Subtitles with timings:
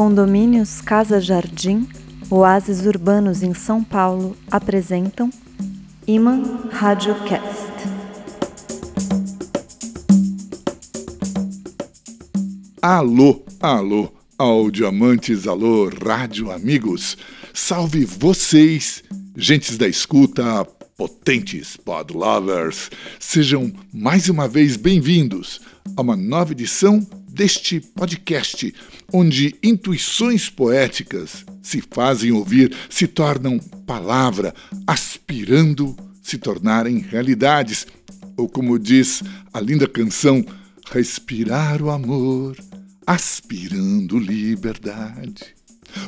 [0.00, 1.86] Condomínios Casa Jardim,
[2.30, 5.28] Oásis Urbanos em São Paulo apresentam
[6.06, 7.70] Iman Radiocast.
[12.80, 17.18] Alô, alô, áudio amantes, alô, rádio amigos.
[17.52, 19.04] Salve vocês,
[19.36, 20.64] gentes da escuta,
[20.96, 22.90] potentes pod lovers.
[23.18, 25.60] Sejam mais uma vez bem-vindos
[25.94, 27.06] a uma nova edição
[27.40, 28.70] deste podcast,
[29.10, 34.54] onde intuições poéticas se fazem ouvir, se tornam palavra,
[34.86, 37.86] aspirando se tornarem realidades.
[38.36, 39.22] Ou como diz
[39.54, 40.44] a linda canção,
[40.92, 42.58] respirar o amor,
[43.06, 45.54] aspirando liberdade.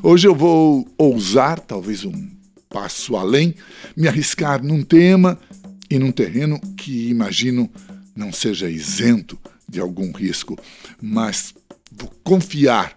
[0.02, 2.28] Hoje eu vou ousar, talvez um
[2.68, 3.54] passo além,
[3.96, 5.40] me arriscar num tema
[5.88, 7.70] e num terreno que imagino
[8.14, 9.38] não seja isento
[9.72, 10.56] de algum risco,
[11.00, 11.54] mas
[11.90, 12.94] vou confiar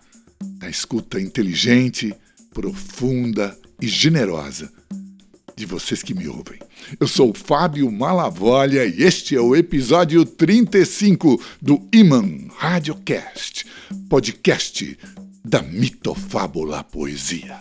[0.59, 2.13] na escuta inteligente,
[2.53, 4.71] profunda e generosa
[5.55, 6.59] de vocês que me ouvem.
[6.99, 13.65] Eu sou Fábio Malavolha e este é o episódio 35 do Iman Radiocast,
[14.09, 14.99] podcast
[15.43, 17.57] da mitofábula poesia.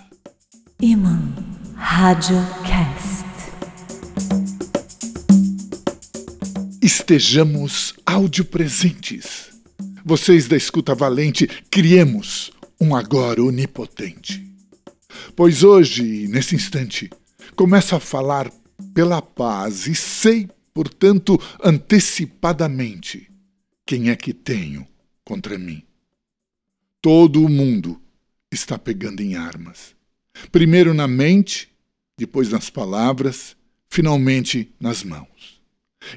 [0.83, 1.33] Iman
[1.77, 3.34] Radiocast.
[6.85, 9.59] Estejamos audiopresentes.
[10.05, 14.47] Vocês da escuta valente, criemos um agora onipotente.
[15.35, 17.09] Pois hoje, nesse instante,
[17.57, 18.53] começo a falar
[18.93, 23.31] pela paz e sei, portanto, antecipadamente
[23.87, 24.87] quem é que tenho
[25.25, 25.83] contra mim.
[27.01, 27.99] Todo o mundo
[28.53, 29.97] está pegando em armas.
[30.53, 31.71] Primeiro na mente,
[32.19, 33.57] depois nas palavras,
[33.89, 35.64] finalmente nas mãos.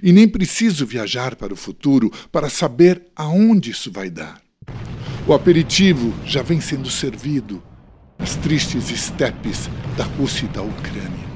[0.02, 4.42] E nem preciso viajar para o futuro para saber aonde isso vai dar.
[5.28, 7.62] O aperitivo já vem sendo servido
[8.18, 11.28] nas tristes estepes da Rússia e da Ucrânia.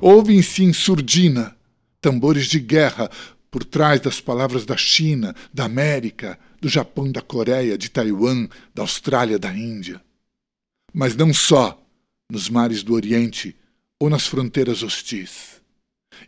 [0.00, 1.56] Ouvem-se em surdina
[2.00, 3.10] tambores de guerra
[3.50, 8.82] por trás das palavras da China, da América, do Japão, da Coreia, de Taiwan, da
[8.82, 10.00] Austrália, da Índia.
[10.92, 11.80] Mas não só
[12.30, 13.56] nos mares do Oriente
[13.98, 15.60] ou nas fronteiras hostis.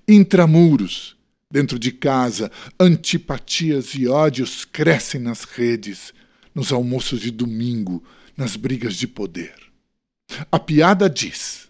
[0.08, 1.16] Intramuros,
[1.50, 6.14] Dentro de casa, antipatias e ódios crescem nas redes,
[6.54, 8.04] nos almoços de domingo,
[8.36, 9.54] nas brigas de poder.
[10.50, 11.68] A piada diz: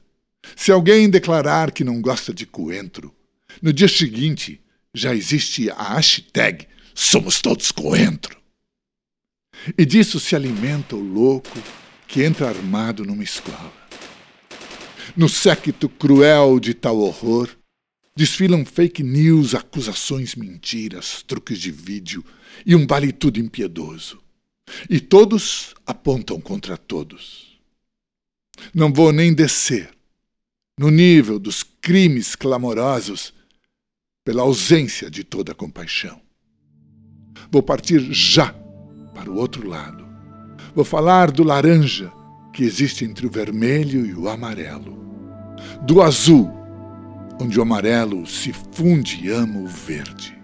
[0.55, 3.15] se alguém declarar que não gosta de coentro,
[3.63, 4.61] no dia seguinte
[4.95, 8.39] já existe a hashtag Somos Todos Coentro.
[9.77, 11.59] E disso se alimenta o louco
[12.07, 13.73] que entra armado numa escola.
[15.17, 17.49] No séquito cruel de tal horror,
[18.21, 22.23] Desfilam fake news, acusações, mentiras, truques de vídeo
[22.67, 24.21] e um vale tudo impiedoso.
[24.91, 27.59] E todos apontam contra todos.
[28.75, 29.89] Não vou nem descer
[30.79, 33.33] no nível dos crimes clamorosos
[34.23, 36.21] pela ausência de toda compaixão.
[37.51, 38.53] Vou partir já
[39.15, 40.07] para o outro lado.
[40.75, 42.13] Vou falar do laranja
[42.53, 44.95] que existe entre o vermelho e o amarelo,
[45.87, 46.60] do azul
[47.41, 50.39] onde o amarelo se funde e ama o verde.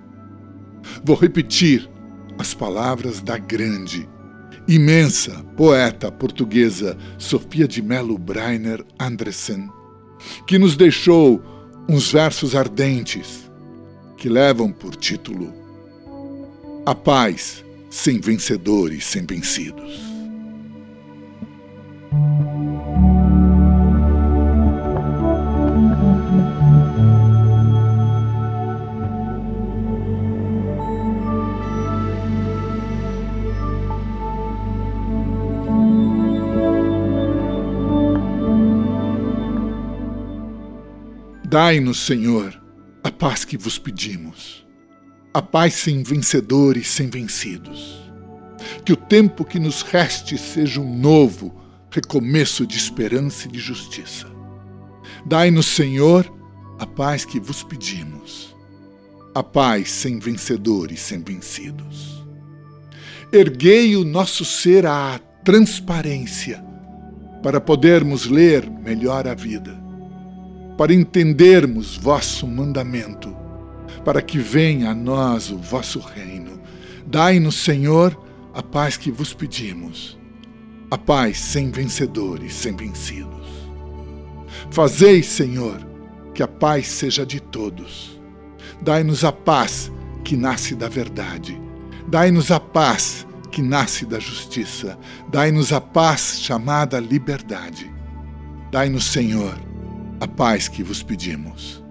[1.05, 1.89] Vou repetir
[2.39, 4.09] as palavras da grande,
[4.67, 9.71] imensa poeta portuguesa Sofia de Mello Breiner Andressen,
[10.47, 11.43] que nos deixou
[11.89, 13.51] uns versos ardentes
[14.17, 15.53] que levam por título
[16.85, 20.06] A Paz sem vencedores, sem vencidos.
[41.57, 42.55] Dai-nos, Senhor,
[43.03, 44.63] a paz que vos pedimos,
[45.33, 47.99] a paz sem vencedores, sem vencidos.
[48.85, 51.59] Que o tempo que nos reste seja um novo
[51.91, 54.27] recomeço de esperança e de justiça.
[55.25, 56.31] Dai-nos, Senhor,
[56.79, 58.55] a paz que vos pedimos,
[59.35, 62.23] a paz sem vencedores, sem vencidos.
[63.33, 66.63] Erguei o nosso ser à transparência
[67.43, 69.86] para podermos ler melhor a vida
[70.77, 73.35] para entendermos vosso mandamento,
[74.05, 76.61] para que venha a nós o vosso reino.
[77.07, 78.19] Dai-nos, Senhor,
[78.53, 80.19] a paz que vos pedimos,
[80.91, 83.47] a paz sem vencedores, sem vencidos.
[84.71, 85.79] Fazei, Senhor,
[86.35, 88.21] que a paz seja de todos.
[88.83, 89.91] Dai-nos a paz
[90.25, 91.61] que nasce da verdade.
[92.09, 94.99] Dai-nos a paz que nasce da justiça.
[95.31, 97.91] Dai-nos a paz chamada liberdade.
[98.71, 99.59] Dai-nos, Senhor,
[100.19, 101.83] a paz que vos pedimos.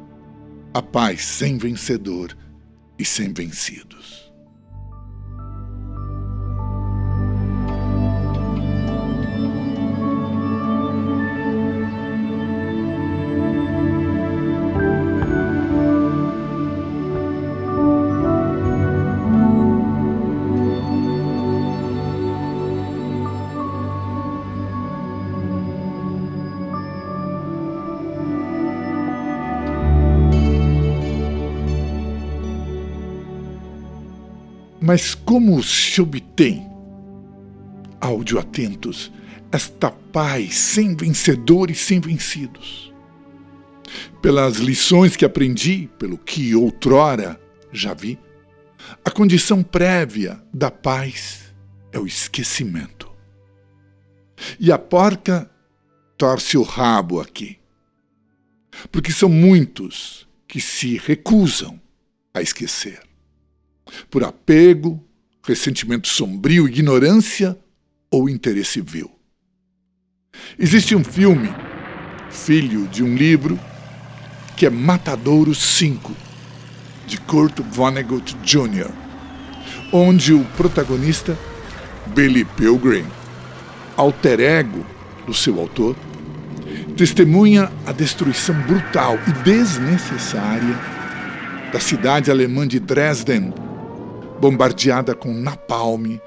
[0.73, 2.35] A paz sem vencedor
[2.97, 3.94] e sem vencidos.
[34.85, 36.69] Mas como se obtém,
[37.99, 39.11] áudio atentos,
[39.51, 42.93] esta paz sem vencedores, sem vencidos?
[44.21, 47.41] Pelas lições que aprendi, pelo que outrora
[47.71, 48.19] já vi,
[49.03, 51.51] a condição prévia da paz
[51.91, 53.11] é o esquecimento.
[54.59, 55.49] E a porca
[56.15, 57.57] torce o rabo aqui.
[58.91, 61.81] Porque são muitos que se recusam
[62.31, 63.04] a esquecer
[64.09, 65.03] por apego,
[65.43, 67.57] ressentimento sombrio, ignorância
[68.09, 69.11] ou interesse vil.
[70.57, 71.53] Existe um filme,
[72.29, 73.59] filho de um livro,
[74.55, 76.15] que é Matadouro 5,
[77.07, 78.89] de Kurt Vonnegut Jr.,
[79.91, 81.37] onde o protagonista,
[82.07, 83.05] Billy Pilgrim,
[83.95, 84.85] alter ego
[85.25, 85.95] do seu autor,
[86.97, 90.75] testemunha a destruição brutal e desnecessária
[91.71, 93.53] da cidade alemã de Dresden
[94.39, 96.17] bombardeada com napalm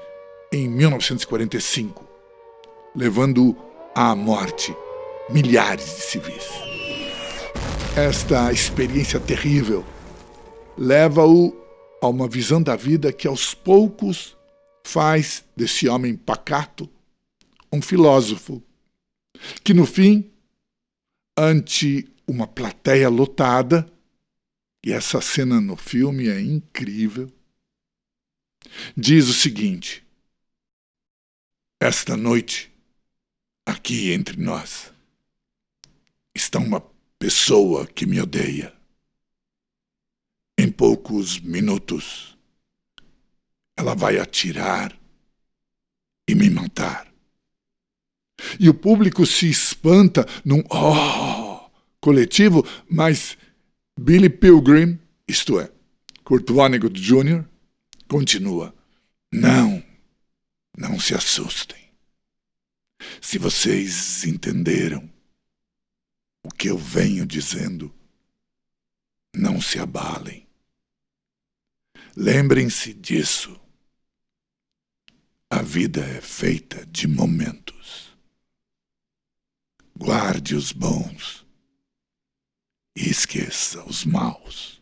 [0.51, 2.07] em 1945,
[2.95, 3.55] levando
[3.95, 4.75] à morte
[5.29, 6.47] milhares de civis.
[7.95, 9.85] Esta experiência terrível
[10.77, 11.55] leva-o
[12.01, 14.35] a uma visão da vida que aos poucos
[14.83, 16.89] faz desse homem pacato
[17.71, 18.63] um filósofo,
[19.63, 20.31] que no fim,
[21.37, 23.85] ante uma plateia lotada,
[24.83, 27.29] e essa cena no filme é incrível,
[28.95, 30.03] diz o seguinte:
[31.79, 32.71] Esta noite,
[33.65, 34.91] aqui entre nós,
[36.33, 36.81] está uma
[37.17, 38.73] pessoa que me odeia.
[40.57, 42.37] Em poucos minutos,
[43.77, 44.97] ela vai atirar
[46.27, 47.09] e me matar.
[48.59, 51.69] E o público se espanta num oh
[52.01, 53.37] coletivo, mas
[53.97, 55.69] Billy Pilgrim, isto é,
[56.23, 57.45] Kurt Vonnegut Jr.,
[58.09, 58.75] Continua.
[59.31, 59.83] Não,
[60.75, 61.77] não se assustem.
[63.21, 65.07] Se vocês entenderam
[66.43, 67.93] o que eu venho dizendo,
[69.33, 70.47] não se abalem.
[72.17, 73.59] Lembrem-se disso.
[75.47, 78.17] A vida é feita de momentos.
[79.95, 81.45] Guarde os bons
[82.95, 84.78] e esqueça os maus.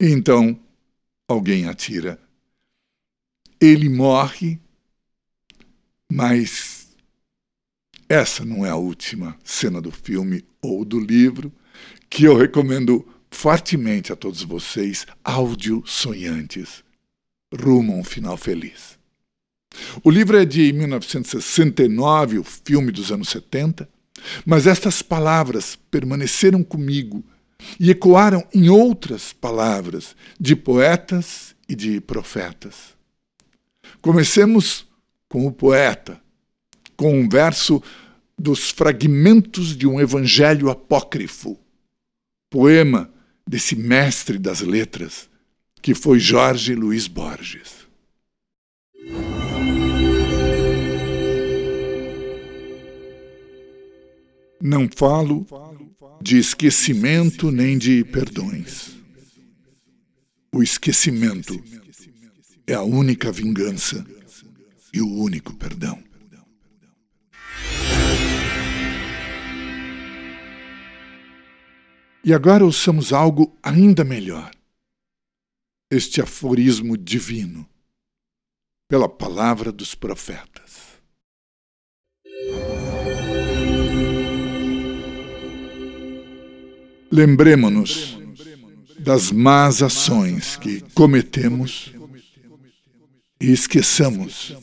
[0.00, 0.58] Então
[1.28, 2.18] alguém atira.
[3.60, 4.58] Ele morre,
[6.10, 6.96] mas
[8.08, 11.52] essa não é a última cena do filme ou do livro,
[12.08, 16.82] que eu recomendo fortemente a todos vocês, áudio sonhantes,
[17.54, 18.98] rumo a um final feliz.
[20.02, 23.88] O livro é de 1969, o filme dos anos 70,
[24.46, 27.22] mas estas palavras permaneceram comigo
[27.78, 32.94] e ecoaram em outras palavras de poetas e de profetas.
[34.00, 34.86] Comecemos
[35.28, 36.20] com o poeta,
[36.96, 37.82] com um verso
[38.38, 41.58] dos fragmentos de um evangelho apócrifo,
[42.48, 43.10] poema
[43.46, 45.28] desse mestre das letras,
[45.82, 47.80] que foi Jorge Luiz Borges.
[54.62, 55.46] Não falo
[56.20, 58.96] de esquecimento nem de perdões.
[60.52, 61.62] O esquecimento
[62.66, 64.04] é a única vingança
[64.92, 66.02] e o único perdão.
[72.22, 74.50] E agora ouçamos algo ainda melhor.
[75.90, 77.66] Este aforismo divino,
[78.86, 81.00] pela palavra dos profetas.
[87.10, 88.18] Lembremos-nos
[88.98, 91.92] das más ações que cometemos
[93.40, 94.54] e esqueçamos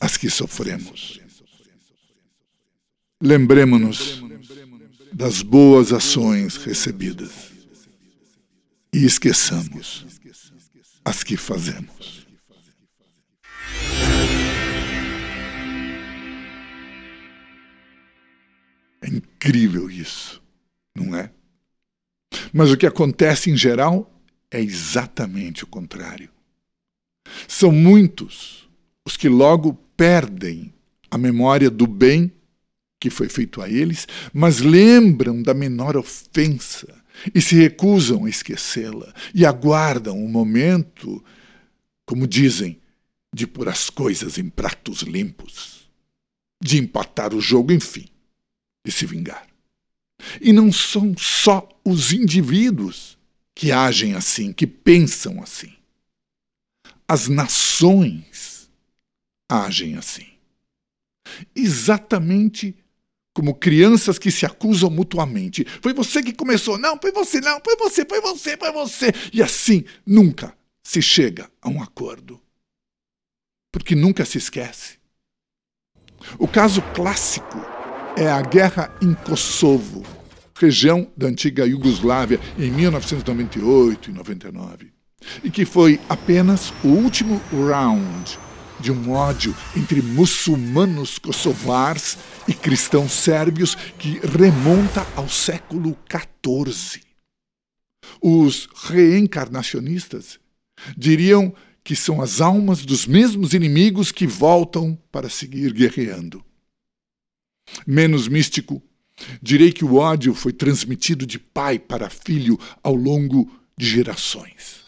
[0.00, 1.22] as que sofremos.
[3.22, 4.20] lembremos-nos
[5.12, 7.52] das boas ações recebidas
[8.92, 10.04] e esqueçamos
[11.04, 12.26] as que fazemos.
[19.00, 20.42] É incrível isso,
[20.96, 21.32] não é?
[22.52, 24.10] Mas o que acontece em geral
[24.50, 26.30] é exatamente o contrário.
[27.48, 28.68] São muitos
[29.04, 30.72] os que logo perdem
[31.10, 32.32] a memória do bem
[33.00, 36.86] que foi feito a eles, mas lembram da menor ofensa
[37.34, 41.22] e se recusam a esquecê-la e aguardam o momento,
[42.06, 42.80] como dizem,
[43.34, 45.90] de pôr as coisas em pratos limpos,
[46.62, 48.06] de empatar o jogo, enfim,
[48.86, 49.51] de se vingar.
[50.40, 53.18] E não são só os indivíduos
[53.54, 55.72] que agem assim, que pensam assim.
[57.06, 58.70] As nações
[59.50, 60.26] agem assim.
[61.54, 62.74] Exatamente
[63.34, 65.64] como crianças que se acusam mutuamente.
[65.80, 69.12] Foi você que começou, não, foi você, não, foi você, foi você, foi você.
[69.32, 72.40] E assim nunca se chega a um acordo.
[73.70, 74.98] Porque nunca se esquece.
[76.38, 77.58] O caso clássico
[78.16, 80.02] é a guerra em Kosovo,
[80.58, 84.92] região da antiga Iugoslávia, em 1998 e 99,
[85.42, 88.38] e que foi apenas o último round
[88.80, 97.00] de um ódio entre muçulmanos kosovars e cristãos sérvios que remonta ao século XIV.
[98.20, 100.38] Os reencarnacionistas
[100.96, 101.54] diriam
[101.84, 106.44] que são as almas dos mesmos inimigos que voltam para seguir guerreando.
[107.86, 108.82] Menos místico,
[109.40, 114.82] direi que o ódio foi transmitido de pai para filho ao longo de gerações.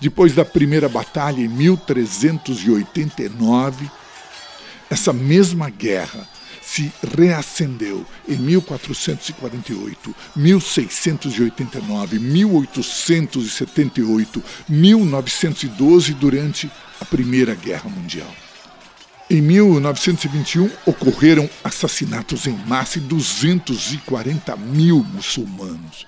[0.00, 3.90] Depois da primeira batalha em 1389,
[4.88, 6.28] essa mesma guerra
[6.62, 18.32] se reacendeu em 1448, 1689, 1878, 1912 durante a Primeira Guerra Mundial.
[19.32, 26.06] Em 1921 ocorreram assassinatos em massa de 240 mil muçulmanos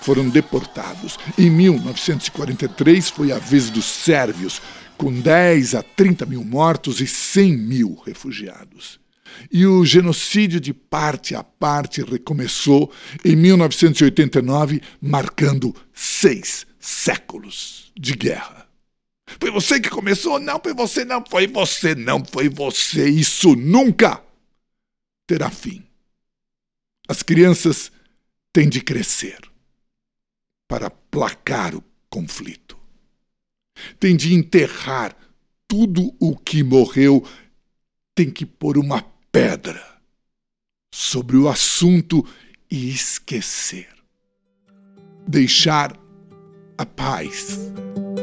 [0.00, 1.18] foram deportados.
[1.36, 4.62] Em 1943 foi a vez dos sérvios,
[4.96, 9.00] com 10 a 30 mil mortos e 100 mil refugiados.
[9.50, 12.92] E o genocídio de parte a parte recomeçou
[13.24, 18.69] em 1989, marcando seis séculos de guerra.
[19.38, 20.40] Foi você que começou?
[20.40, 23.08] Não foi você, não foi você, não foi você.
[23.08, 24.22] Isso nunca
[25.26, 25.84] terá fim.
[27.08, 27.92] As crianças
[28.52, 29.38] têm de crescer
[30.68, 32.78] para placar o conflito.
[33.98, 35.16] Tem de enterrar
[35.66, 37.26] tudo o que morreu,
[38.14, 39.84] tem que pôr uma pedra
[40.92, 42.26] sobre o assunto
[42.70, 43.88] e esquecer.
[45.26, 45.96] Deixar
[46.76, 47.58] a paz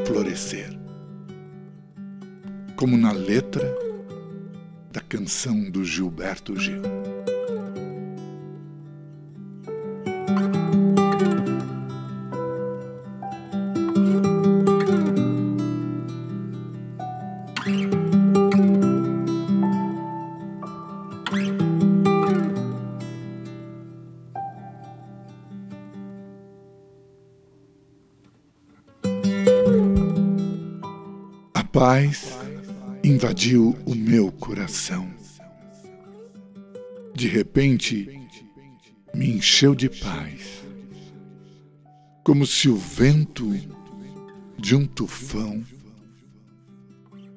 [0.06, 0.87] florescer.
[2.78, 3.76] Como na letra
[4.92, 6.84] da canção do Gilberto Gil.
[31.78, 32.37] paz
[33.08, 35.10] invadiu o meu coração.
[37.16, 38.20] De repente,
[39.16, 40.62] me encheu de paz,
[42.22, 43.50] como se o vento
[44.58, 45.64] de um tufão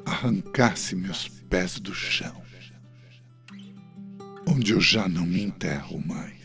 [0.04, 2.42] arrancasse meus pés do chão,
[4.48, 6.39] onde eu já não me enterro mais.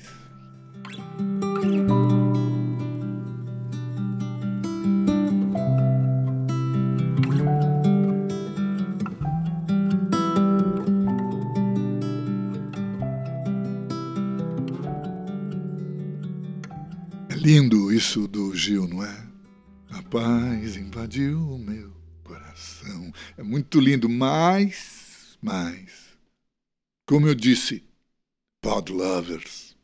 [24.55, 25.91] Mas, mas,
[27.05, 27.83] como eu disse,
[28.62, 29.75] pod lovers.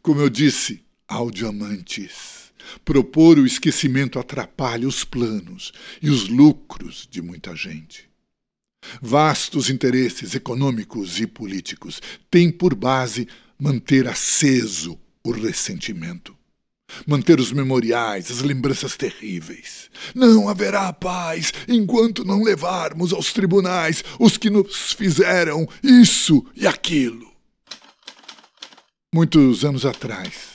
[0.00, 2.50] Como eu disse, audioamantes.
[2.84, 5.72] Propor o esquecimento atrapalha os planos
[6.02, 8.08] e os lucros de muita gente.
[9.02, 16.37] Vastos interesses econômicos e políticos têm por base manter aceso o ressentimento
[17.06, 19.90] manter os memoriais, as lembranças terríveis.
[20.14, 27.28] Não haverá paz enquanto não levarmos aos tribunais os que nos fizeram isso e aquilo.
[29.12, 30.54] Muitos anos atrás,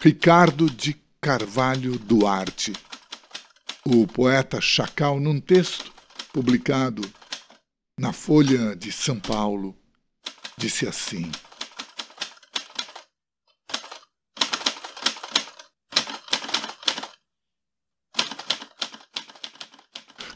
[0.00, 2.72] Ricardo de Carvalho Duarte,
[3.84, 5.92] o poeta Chacal, num texto
[6.32, 7.02] publicado
[7.98, 9.76] na Folha de São Paulo,
[10.56, 11.30] disse assim: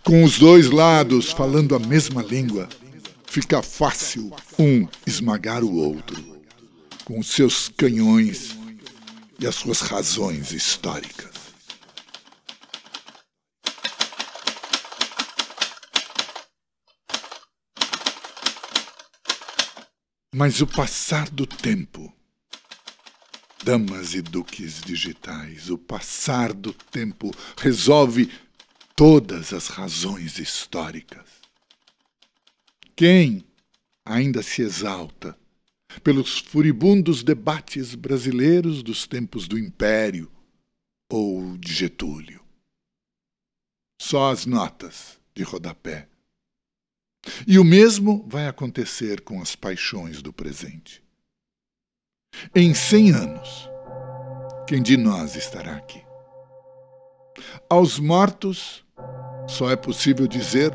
[0.05, 2.69] Com os dois lados falando a mesma língua,
[3.27, 6.43] fica fácil um esmagar o outro,
[7.07, 8.55] com os seus canhões
[9.41, 11.33] e as suas razões históricas.
[20.31, 22.13] Mas o passar do tempo,
[23.65, 28.31] damas e duques digitais, o passar do tempo resolve
[28.97, 31.29] todas as razões históricas.
[32.97, 33.45] Quem
[34.05, 35.37] ainda se exalta
[36.03, 40.31] pelos furibundos debates brasileiros dos tempos do Império
[41.11, 42.45] ou de Getúlio?
[44.01, 46.09] Só as notas de rodapé.
[47.47, 51.03] E o mesmo vai acontecer com as paixões do presente.
[52.55, 53.69] Em cem anos,
[54.69, 56.05] quem de nós estará aqui?
[57.69, 58.84] Aos mortos
[59.47, 60.73] só é possível dizer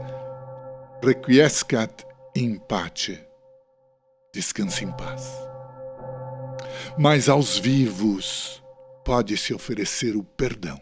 [1.04, 3.20] requiescat in pace.
[4.34, 5.32] Descanse em paz.
[6.98, 8.62] Mas aos vivos
[9.04, 10.80] pode-se oferecer o perdão,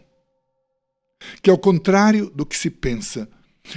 [1.42, 3.28] que, ao contrário do que se pensa,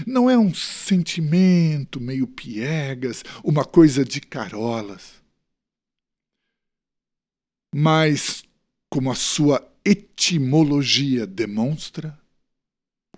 [0.05, 5.21] não é um sentimento meio piegas, uma coisa de carolas,
[7.73, 8.43] mas,
[8.89, 12.20] como a sua etimologia demonstra,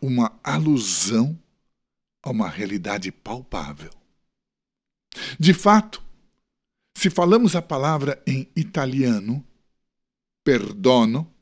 [0.05, 1.39] uma alusão
[2.22, 3.91] a uma realidade palpável.
[5.39, 6.03] De fato,
[6.93, 9.45] se falamos a palavra em italiano,
[10.43, 11.33] perdono,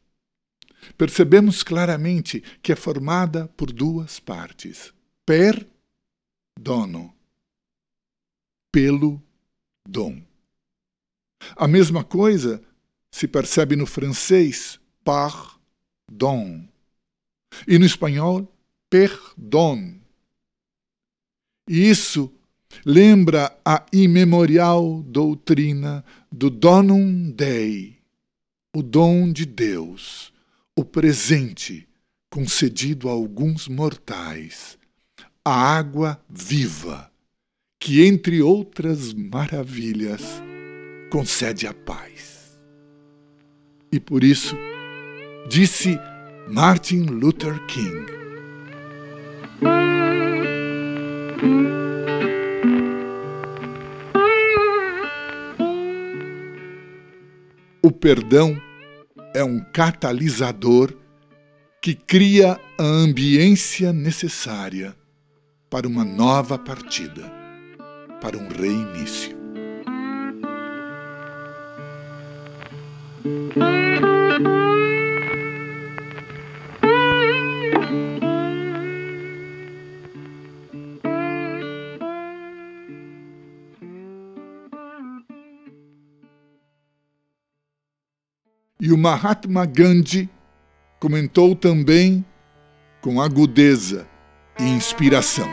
[0.96, 4.94] percebemos claramente que é formada por duas partes:
[5.26, 5.68] per
[6.60, 7.16] dono,
[8.72, 9.20] pelo
[9.88, 10.22] dom.
[11.56, 12.62] A mesma coisa
[13.10, 16.70] se percebe no francês pardon
[17.68, 18.51] e no espanhol,
[18.92, 20.02] perdón.
[21.68, 22.32] E isso
[22.86, 27.98] lembra a imemorial doutrina do donum Dei,
[28.76, 30.34] o dom de Deus,
[30.76, 31.88] o presente
[32.30, 34.78] concedido a alguns mortais,
[35.44, 37.10] a água viva,
[37.80, 40.22] que, entre outras maravilhas,
[41.10, 42.60] concede a paz.
[43.92, 44.56] E por isso,
[45.50, 45.98] disse
[46.48, 48.21] Martin Luther King.
[57.84, 58.60] O perdão
[59.34, 60.94] é um catalisador
[61.82, 64.96] que cria a ambiência necessária
[65.70, 67.24] para uma nova partida,
[68.22, 69.36] para um reinício.
[88.92, 90.30] E o Mahatma Gandhi
[91.00, 92.26] comentou também
[93.00, 94.06] com agudeza
[94.60, 95.50] e inspiração.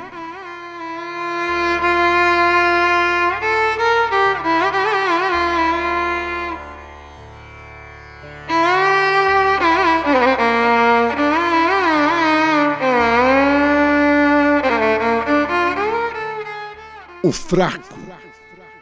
[17.23, 18.01] O fraco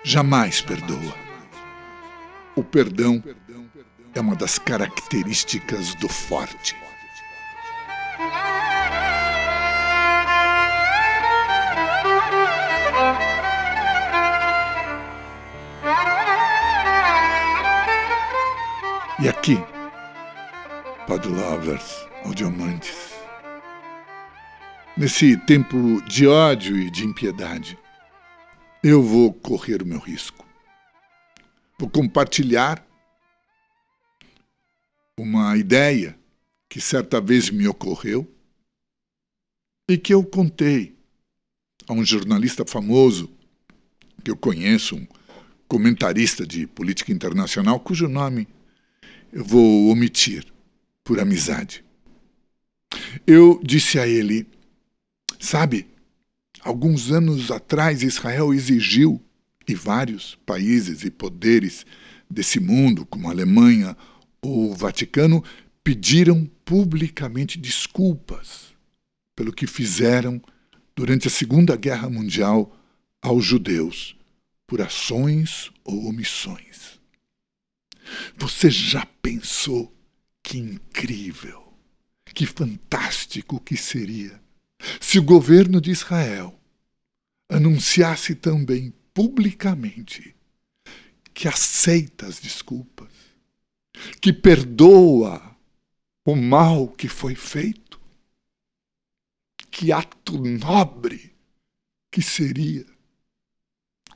[0.02, 1.14] jamais perdoa.
[2.56, 3.22] O perdão
[4.16, 6.74] é uma das características do forte.
[19.18, 19.58] E aqui,
[21.06, 23.12] Padlovers, audiomantes,
[24.96, 27.78] nesse tempo de ódio e de impiedade,
[28.82, 30.46] eu vou correr o meu risco.
[31.78, 32.82] Vou compartilhar
[35.18, 36.18] uma ideia
[36.68, 38.30] que certa vez me ocorreu
[39.88, 40.94] e que eu contei
[41.86, 43.30] a um jornalista famoso
[44.22, 45.06] que eu conheço, um
[45.66, 48.46] comentarista de política internacional, cujo nome
[49.32, 50.44] eu vou omitir
[51.02, 51.84] por amizade.
[53.26, 54.46] Eu disse a ele:
[55.38, 55.86] Sabe,
[56.60, 59.22] alguns anos atrás Israel exigiu,
[59.68, 61.84] e vários países e poderes
[62.30, 63.96] desse mundo, como a Alemanha,
[64.42, 65.42] o Vaticano
[65.82, 68.74] pediram publicamente desculpas
[69.34, 70.40] pelo que fizeram
[70.94, 72.76] durante a Segunda Guerra Mundial
[73.20, 74.16] aos judeus,
[74.66, 77.00] por ações ou omissões.
[78.36, 79.94] Você já pensou
[80.42, 81.72] que incrível,
[82.34, 84.40] que fantástico que seria
[85.00, 86.58] se o governo de Israel
[87.48, 90.34] anunciasse também publicamente
[91.32, 93.08] que aceita as desculpas,
[94.20, 95.56] que perdoa
[96.24, 98.00] o mal que foi feito?
[99.70, 101.34] Que ato nobre
[102.10, 102.84] que seria!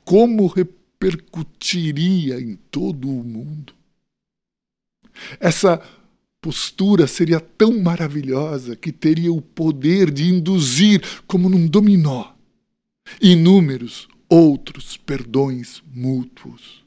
[0.04, 3.74] Como repercutiria em todo o mundo?
[5.38, 5.80] Essa
[6.40, 12.32] postura seria tão maravilhosa que teria o poder de induzir, como num dominó,
[13.20, 16.79] inúmeros outros perdões mútuos.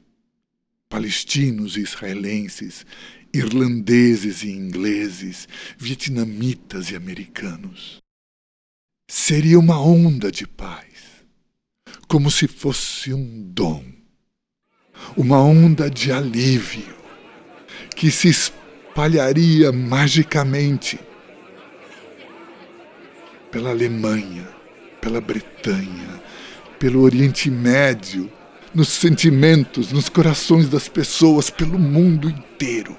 [0.94, 2.86] Palestinos e israelenses,
[3.34, 8.00] irlandeses e ingleses, vietnamitas e americanos.
[9.10, 10.86] Seria uma onda de paz,
[12.06, 13.84] como se fosse um dom,
[15.16, 16.94] uma onda de alívio
[17.96, 21.00] que se espalharia magicamente
[23.50, 24.48] pela Alemanha,
[25.00, 26.22] pela Bretanha,
[26.78, 28.30] pelo Oriente Médio,
[28.74, 32.96] nos sentimentos, nos corações das pessoas, pelo mundo inteiro.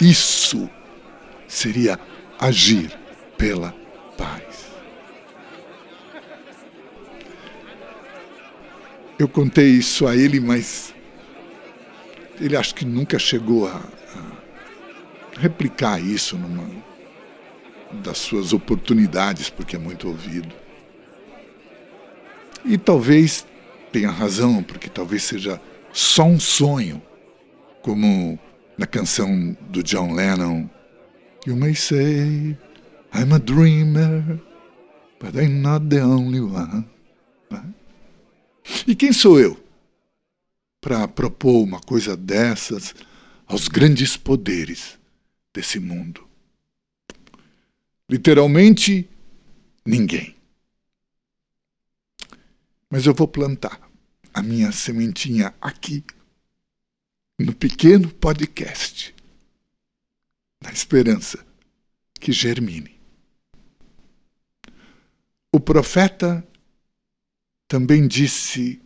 [0.00, 0.68] Isso
[1.46, 1.98] seria
[2.38, 2.90] agir
[3.36, 3.74] pela
[4.16, 4.66] paz.
[9.18, 10.94] Eu contei isso a ele, mas
[12.40, 16.66] ele acho que nunca chegou a, a replicar isso numa
[18.02, 20.54] das suas oportunidades, porque é muito ouvido.
[22.64, 23.46] E talvez
[23.96, 25.58] tenha razão, porque talvez seja
[25.90, 27.02] só um sonho,
[27.80, 28.38] como
[28.76, 30.68] na canção do John Lennon.
[31.46, 32.58] You may say
[33.14, 34.38] I'm a dreamer,
[35.18, 36.84] but I'm not the only one.
[38.86, 39.56] E quem sou eu?
[40.78, 42.94] para propor uma coisa dessas
[43.46, 44.96] aos grandes poderes
[45.52, 46.28] desse mundo.
[48.08, 49.08] Literalmente,
[49.84, 50.36] ninguém.
[52.88, 53.85] Mas eu vou plantar
[54.36, 56.04] a minha sementinha aqui,
[57.38, 59.14] no pequeno podcast,
[60.62, 61.42] na esperança
[62.20, 63.00] que germine.
[65.50, 66.46] O profeta
[67.66, 68.78] também disse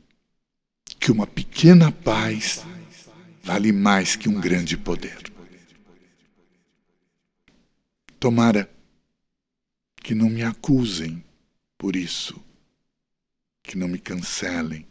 [1.00, 2.64] que uma pequena paz
[3.42, 5.32] vale mais que um grande poder.
[8.20, 8.70] Tomara
[9.96, 11.24] que não me acusem
[11.76, 12.40] por isso,
[13.64, 14.88] que não me cancelem,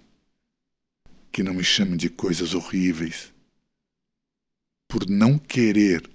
[1.32, 3.34] que não me chamem de coisas horríveis,
[4.88, 6.10] por não querer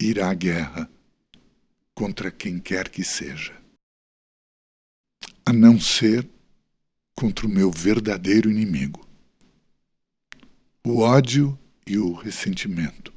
[0.00, 0.90] ir à guerra
[1.94, 3.56] contra quem quer que seja,
[5.44, 6.28] a não ser
[7.14, 9.06] contra o meu verdadeiro inimigo
[10.88, 13.12] o ódio e o ressentimento,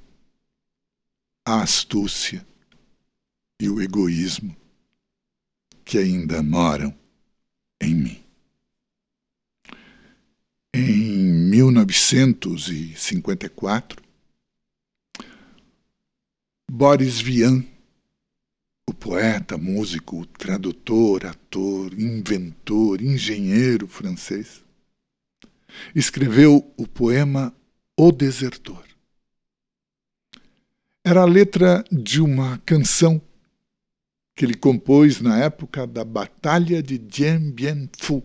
[1.46, 2.44] a astúcia
[3.62, 4.58] e o egoísmo
[5.86, 6.92] que ainda moram
[7.80, 8.24] em mim.
[10.80, 14.02] Em 1954,
[16.72, 17.66] Boris Vian,
[18.90, 24.64] o poeta, músico, tradutor, ator, inventor, engenheiro francês,
[25.94, 27.54] escreveu o poema
[27.98, 28.86] o Desertor.
[31.04, 33.22] Era a letra de uma canção
[34.34, 38.24] que ele compôs na época da Batalha de Dien Bien Phu,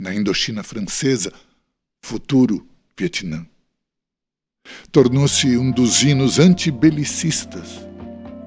[0.00, 1.32] na Indochina Francesa,
[2.02, 3.44] futuro Vietnã.
[4.92, 7.86] Tornou-se um dos hinos antibelicistas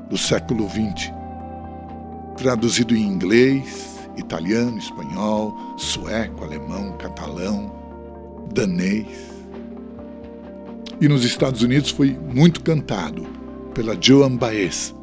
[0.10, 1.12] do século XX,
[2.38, 9.32] traduzido em inglês, italiano, espanhol, sueco, alemão, catalão, danês
[11.02, 13.24] e nos Estados Unidos foi muito cantado
[13.74, 14.96] pela Joan Baez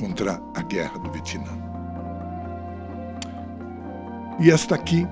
[0.00, 1.52] contra a guerra do Vietnã.
[4.40, 5.06] E esta aqui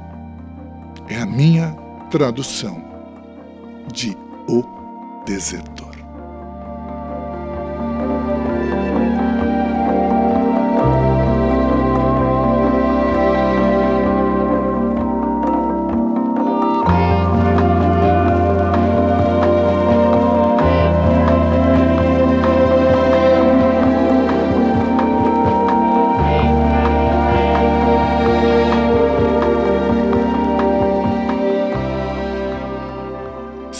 [1.11, 1.77] é a minha
[2.09, 2.83] tradução
[3.93, 4.17] de
[4.49, 4.63] O
[5.27, 5.90] Desertor.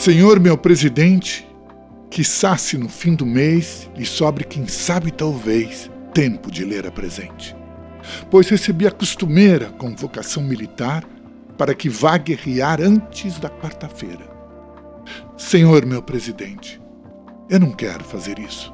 [0.01, 1.47] Senhor meu presidente,
[2.09, 6.91] que se no fim do mês lhe sobre, quem sabe talvez, tempo de ler a
[6.91, 7.55] presente.
[8.31, 11.05] Pois recebi a costumeira convocação militar
[11.59, 14.27] para que vá guerrear antes da quarta-feira.
[15.37, 16.81] Senhor meu presidente,
[17.51, 18.73] eu não quero fazer isso.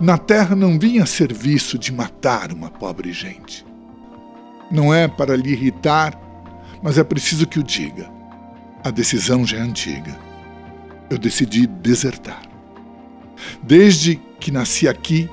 [0.00, 3.62] Na terra não vim a serviço de matar uma pobre gente.
[4.70, 6.18] Não é para lhe irritar,
[6.82, 8.10] mas é preciso que o diga.
[8.82, 10.24] A decisão já é antiga.
[11.08, 12.42] Eu decidi desertar.
[13.62, 15.28] Desde que nasci aqui,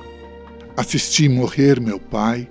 [0.76, 2.48] assisti morrer meu pai,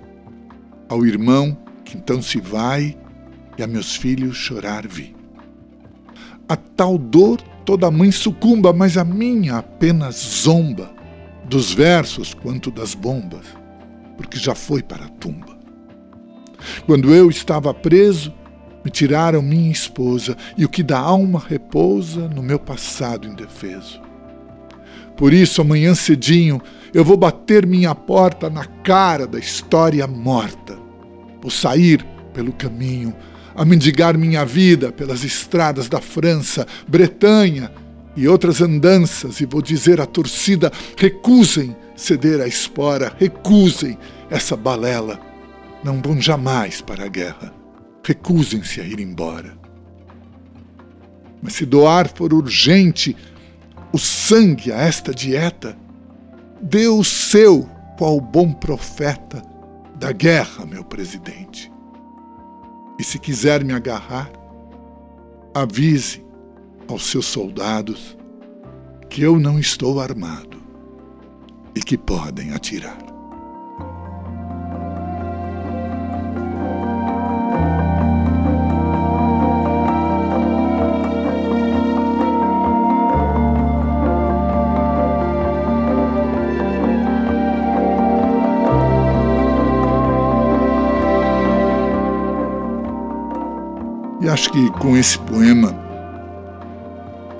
[0.88, 2.96] ao irmão que então se vai
[3.56, 5.14] e a meus filhos chorar vi.
[6.48, 10.92] A tal dor toda mãe sucumba, mas a minha apenas zomba,
[11.48, 13.46] dos versos quanto das bombas,
[14.16, 15.56] porque já foi para a tumba.
[16.86, 18.32] Quando eu estava preso,
[18.84, 24.00] me tiraram minha esposa e o que da alma repousa no meu passado indefeso.
[25.16, 26.60] Por isso, amanhã cedinho,
[26.92, 30.76] eu vou bater minha porta na cara da história morta.
[31.40, 33.14] Vou sair pelo caminho,
[33.54, 37.70] a mendigar minha vida pelas estradas da França, Bretanha
[38.16, 43.96] e outras andanças, e vou dizer à torcida: recusem ceder à espora, recusem
[44.28, 45.20] essa balela.
[45.84, 47.63] Não vão jamais para a guerra.
[48.04, 49.56] Recusem-se a ir embora.
[51.42, 53.16] Mas se doar for urgente,
[53.92, 55.76] o sangue a esta dieta,
[56.60, 59.42] dê o seu, qual bom profeta
[59.96, 61.72] da guerra, meu presidente.
[62.98, 64.30] E se quiser me agarrar,
[65.54, 66.24] avise
[66.88, 68.16] aos seus soldados
[69.08, 70.62] que eu não estou armado
[71.74, 73.03] e que podem atirar.
[94.34, 95.72] Acho que com esse poema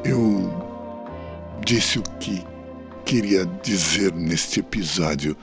[0.05, 0.49] eu
[1.67, 2.41] disse o que
[3.05, 5.37] queria dizer neste episódio.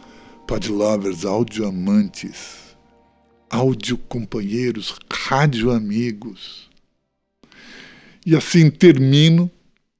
[0.48, 2.78] Pod lovers, áudio amantes,
[3.50, 6.70] áudio companheiros, rádio amigos.
[8.26, 9.52] E assim termino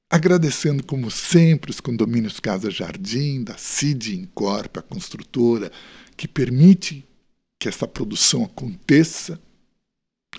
[0.08, 5.70] agradecendo, como sempre, os condomínios Casa Jardim, da CID Incorp, a construtora,
[6.16, 7.06] que permite
[7.60, 9.38] que essa produção aconteça.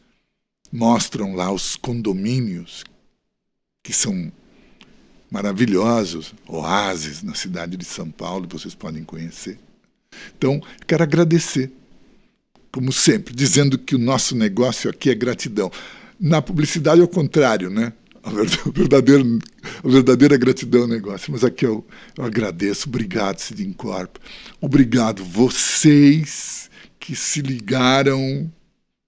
[0.72, 2.84] mostram lá os condomínios
[3.82, 4.32] que são
[5.30, 9.58] maravilhosos, oásis na cidade de São Paulo, vocês podem conhecer.
[10.36, 11.70] Então, quero agradecer,
[12.72, 15.70] como sempre, dizendo que o nosso negócio aqui é gratidão.
[16.18, 17.92] Na publicidade é o contrário, né?
[18.24, 18.30] a
[18.70, 19.22] verdadeira,
[19.82, 21.32] a verdadeira gratidão ao negócio.
[21.32, 22.88] Mas aqui eu, eu agradeço.
[22.88, 24.16] Obrigado, Cidin Corp.
[24.60, 28.50] Obrigado vocês que se ligaram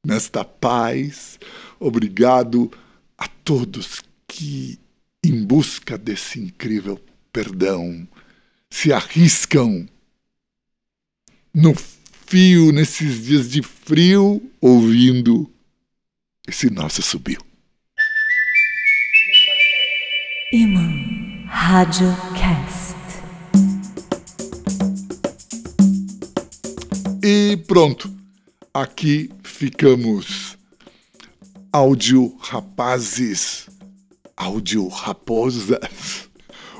[0.04, 1.38] nesta paz.
[1.78, 2.70] Obrigado
[3.16, 4.78] a todos que,
[5.24, 7.00] em busca desse incrível
[7.32, 8.06] perdão,
[8.70, 9.86] se arriscam
[11.54, 11.74] no
[12.26, 15.50] fio, nesses dias de frio, ouvindo
[16.46, 17.45] esse nosso subiu.
[20.56, 20.88] Imã
[21.48, 22.96] Rádio Cast.
[27.22, 28.10] E pronto,
[28.72, 30.56] aqui ficamos.
[31.70, 33.68] Áudio rapazes,
[34.34, 36.26] áudio raposas.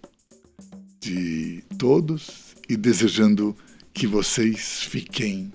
[0.99, 3.55] de todos e desejando
[3.93, 5.51] que vocês fiquem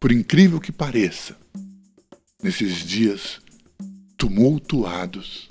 [0.00, 1.36] Por incrível que pareça,
[2.42, 3.40] nesses dias
[4.16, 5.48] tumultuados,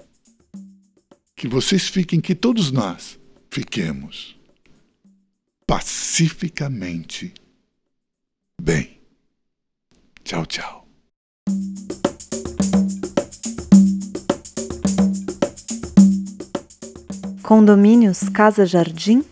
[1.37, 3.19] que vocês fiquem, que todos nós
[3.51, 4.35] fiquemos
[5.67, 7.31] pacificamente
[8.59, 8.97] bem.
[10.23, 10.87] Tchau, tchau.
[17.43, 19.23] Condomínios Casa Jardim,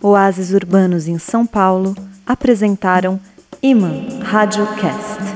[0.00, 1.94] oásis urbanos em São Paulo,
[2.26, 3.20] apresentaram
[3.62, 5.29] Iman Radiocast.